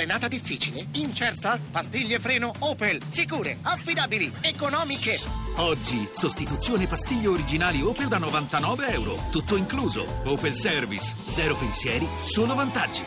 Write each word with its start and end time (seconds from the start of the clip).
Frenata 0.00 0.28
difficile? 0.28 0.86
Incerta? 0.92 1.60
Pastiglie 1.70 2.18
freno 2.18 2.50
Opel. 2.60 3.02
Sicure, 3.10 3.58
affidabili, 3.60 4.32
economiche. 4.40 5.18
Oggi, 5.56 6.08
sostituzione 6.10 6.86
pastiglie 6.86 7.26
originali 7.26 7.82
Opel 7.82 8.08
da 8.08 8.16
99 8.16 8.92
euro. 8.92 9.22
Tutto 9.30 9.56
incluso. 9.56 10.06
Opel 10.24 10.54
Service. 10.54 11.14
Zero 11.28 11.54
pensieri, 11.54 12.08
solo 12.18 12.54
vantaggi. 12.54 13.02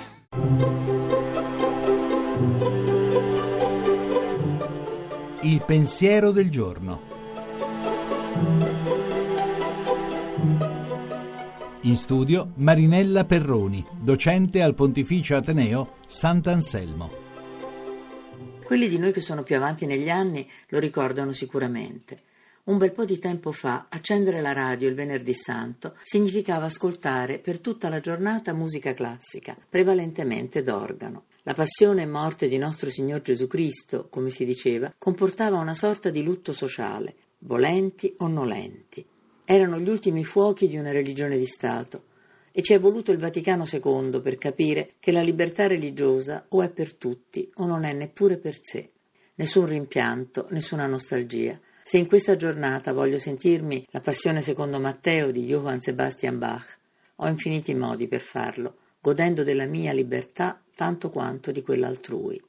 Il 5.42 5.64
pensiero 5.66 6.30
del 6.30 6.52
giorno. 6.52 8.73
In 11.86 11.98
studio 11.98 12.54
Marinella 12.56 13.26
Perroni, 13.26 13.86
docente 14.00 14.62
al 14.62 14.74
Pontificio 14.74 15.36
Ateneo 15.36 15.96
Sant'Anselmo. 16.08 17.12
Quelli 18.64 18.88
di 18.88 18.98
noi 18.98 19.12
che 19.12 19.20
sono 19.20 19.44
più 19.44 19.58
avanti 19.58 19.86
negli 19.86 20.10
anni 20.10 20.50
lo 20.70 20.80
ricordano 20.80 21.34
sicuramente. 21.34 22.22
Un 22.66 22.78
bel 22.78 22.94
po' 22.94 23.04
di 23.04 23.20
tempo 23.20 23.52
fa 23.52 23.88
accendere 23.90 24.40
la 24.40 24.54
radio 24.54 24.88
il 24.88 24.96
venerdì 24.96 25.34
santo 25.34 25.98
significava 26.04 26.68
ascoltare 26.68 27.40
per 27.40 27.60
tutta 27.60 27.90
la 27.90 28.00
giornata 28.00 28.54
musica 28.54 28.94
classica, 28.94 29.54
prevalentemente 29.70 30.64
d'organo. 30.64 31.26
La 31.42 31.54
passione 31.54 32.04
e 32.04 32.08
morte 32.08 32.48
di 32.48 32.58
nostro 32.58 32.90
Signor 32.90 33.22
Gesù 33.22 33.46
Cristo, 33.48 34.08
come 34.10 34.30
si 34.30 34.46
diceva, 34.46 34.94
comportava 34.98 35.60
una 35.60 35.74
sorta 35.74 36.10
di 36.10 36.24
lutto 36.24 36.54
sociale, 36.54 37.14
volenti 37.40 38.14
o 38.20 38.28
nolenti. 38.28 39.06
Erano 39.46 39.78
gli 39.78 39.90
ultimi 39.90 40.24
fuochi 40.24 40.70
di 40.70 40.78
una 40.78 40.92
religione 40.92 41.38
di 41.38 41.46
Stato 41.46 42.12
e 42.54 42.62
ci 42.62 42.74
è 42.74 42.80
voluto 42.80 43.12
il 43.12 43.18
Vaticano 43.18 43.68
II 43.70 44.22
per 44.22 44.38
capire 44.38 44.94
che 45.00 45.12
la 45.12 45.22
libertà 45.22 45.68
religiosa 45.68 46.46
o 46.50 46.62
è 46.62 46.70
per 46.70 46.94
tutti 46.94 47.52
o 47.56 47.66
non 47.66 47.84
è 47.84 47.92
neppure 47.92 48.38
per 48.38 48.60
sé. 48.62 48.90
Nessun 49.36 49.66
rimpianto, 49.66 50.48
nessuna 50.52 50.88
nostalgia. 50.88 51.60
Se 51.84 51.98
in 51.98 52.08
questa 52.08 52.38
giornata 52.38 52.94
voglio 52.94 53.18
sentirmi 53.18 53.88
la 53.90 54.00
passione 54.00 54.42
secondo 54.42 54.80
Matteo 54.80 55.32
di 55.32 55.44
Johann 55.44 55.80
Sebastian 55.80 56.38
Bach, 56.38 56.80
ho 57.18 57.28
infiniti 57.28 57.74
modi 57.74 58.08
per 58.08 58.22
farlo, 58.22 58.76
godendo 59.02 59.44
della 59.44 59.66
mia 59.66 59.92
libertà 59.92 60.62
tanto 60.76 61.10
quanto 61.10 61.52
di 61.52 61.62
quella 61.62 61.88
altrui. 61.88 62.42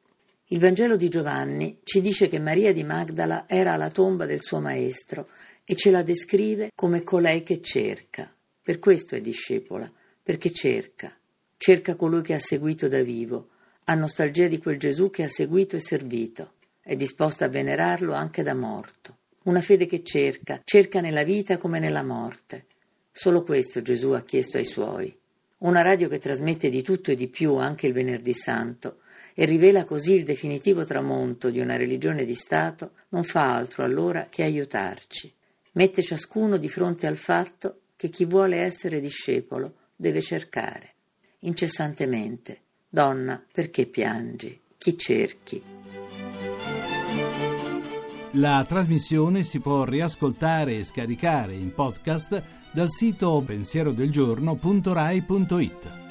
Il 0.48 0.58
Vangelo 0.58 0.96
di 0.96 1.08
Giovanni 1.08 1.78
ci 1.84 2.02
dice 2.02 2.28
che 2.28 2.38
Maria 2.38 2.70
di 2.74 2.84
Magdala 2.84 3.44
era 3.48 3.72
alla 3.72 3.88
tomba 3.88 4.26
del 4.26 4.42
suo 4.42 4.60
maestro 4.60 5.28
e 5.64 5.74
ce 5.74 5.90
la 5.90 6.02
descrive 6.02 6.70
come 6.74 7.02
colei 7.02 7.42
che 7.42 7.62
cerca. 7.62 8.30
Per 8.60 8.78
questo 8.78 9.14
è 9.14 9.22
discepola, 9.22 9.90
perché 10.22 10.50
cerca. 10.50 11.16
Cerca 11.56 11.94
colui 11.94 12.20
che 12.20 12.34
ha 12.34 12.38
seguito 12.38 12.88
da 12.88 13.02
vivo, 13.02 13.48
ha 13.84 13.94
nostalgia 13.94 14.46
di 14.46 14.58
quel 14.58 14.78
Gesù 14.78 15.08
che 15.08 15.22
ha 15.22 15.28
seguito 15.28 15.76
e 15.76 15.80
servito, 15.80 16.52
è 16.82 16.94
disposta 16.94 17.46
a 17.46 17.48
venerarlo 17.48 18.12
anche 18.12 18.42
da 18.42 18.54
morto. 18.54 19.16
Una 19.44 19.62
fede 19.62 19.86
che 19.86 20.02
cerca, 20.02 20.60
cerca 20.62 21.00
nella 21.00 21.24
vita 21.24 21.56
come 21.56 21.78
nella 21.78 22.02
morte. 22.02 22.66
Solo 23.10 23.44
questo 23.44 23.80
Gesù 23.80 24.10
ha 24.10 24.22
chiesto 24.22 24.58
ai 24.58 24.66
suoi. 24.66 25.16
Una 25.58 25.80
radio 25.80 26.06
che 26.08 26.18
trasmette 26.18 26.68
di 26.68 26.82
tutto 26.82 27.12
e 27.12 27.14
di 27.14 27.28
più 27.28 27.54
anche 27.54 27.86
il 27.86 27.94
venerdì 27.94 28.34
santo 28.34 28.98
e 29.34 29.44
rivela 29.44 29.84
così 29.84 30.12
il 30.12 30.24
definitivo 30.24 30.84
tramonto 30.84 31.50
di 31.50 31.60
una 31.60 31.76
religione 31.76 32.24
di 32.24 32.34
Stato 32.34 32.92
non 33.10 33.24
fa 33.24 33.54
altro 33.54 33.82
allora 33.82 34.28
che 34.30 34.44
aiutarci 34.44 35.32
mette 35.74 36.02
ciascuno 36.02 36.56
di 36.56 36.68
fronte 36.68 37.06
al 37.06 37.16
fatto 37.16 37.82
che 37.96 38.08
chi 38.08 38.24
vuole 38.24 38.56
essere 38.56 38.98
discepolo 39.00 39.74
deve 39.96 40.20
cercare, 40.20 40.94
incessantemente. 41.40 42.62
Donna, 42.88 43.40
perché 43.52 43.86
piangi? 43.86 44.60
Chi 44.76 44.98
cerchi? 44.98 45.62
La 48.32 48.64
trasmissione 48.66 49.44
si 49.44 49.60
può 49.60 49.84
riascoltare 49.84 50.76
e 50.76 50.84
scaricare 50.84 51.54
in 51.54 51.72
podcast 51.72 52.42
dal 52.72 52.90
sito 52.90 53.40
pensierodelgiorno.rai.it. 53.44 56.03